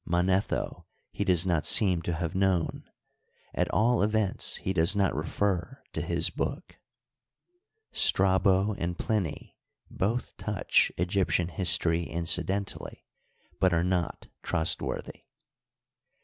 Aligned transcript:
Manetho 0.03 0.87
he 1.11 1.23
does 1.23 1.45
not 1.45 1.63
seem 1.63 2.01
to 2.01 2.13
have 2.13 2.33
known; 2.33 2.89
at 3.53 3.69
all 3.69 4.01
events 4.01 4.55
he 4.55 4.73
does 4.73 4.95
not 4.95 5.15
refer 5.15 5.83
to 5.93 6.01
his 6.01 6.31
book. 6.31 6.77
Strabo 7.91 8.73
and 8.79 8.97
Pliny 8.97 9.55
both 9.91 10.35
touch 10.37 10.91
Egyptian 10.97 11.49
history 11.49 12.05
incidentally, 12.09 13.05
but 13.59 13.73
are 13.75 13.83
not 13.83 14.25
trustworthy. 14.41 15.25